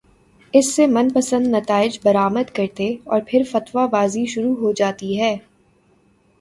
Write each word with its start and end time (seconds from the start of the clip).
اس 0.53 0.71
سے 0.75 0.85
من 0.87 1.09
پسندنتائج 1.13 1.99
برآمد 2.03 2.49
کرتے 2.55 2.89
اورپھر 3.05 3.41
فتوی 3.51 3.87
بازی 3.91 4.25
شروع 4.25 4.55
ہو 4.55 4.71
جاتی 4.73 5.19
ہے۔ 5.21 5.35